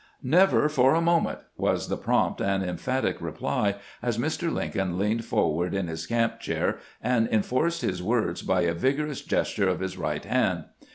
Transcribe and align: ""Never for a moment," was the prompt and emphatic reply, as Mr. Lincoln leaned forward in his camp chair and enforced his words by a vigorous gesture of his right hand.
""Never 0.39 0.67
for 0.67 0.95
a 0.95 0.99
moment," 0.99 1.37
was 1.57 1.87
the 1.87 1.95
prompt 1.95 2.41
and 2.41 2.63
emphatic 2.63 3.21
reply, 3.21 3.75
as 4.01 4.17
Mr. 4.17 4.51
Lincoln 4.51 4.97
leaned 4.97 5.25
forward 5.25 5.75
in 5.75 5.87
his 5.87 6.07
camp 6.07 6.39
chair 6.39 6.79
and 7.03 7.27
enforced 7.27 7.81
his 7.83 8.01
words 8.01 8.41
by 8.41 8.61
a 8.61 8.73
vigorous 8.73 9.21
gesture 9.21 9.69
of 9.69 9.79
his 9.79 9.97
right 9.99 10.25
hand. 10.25 10.63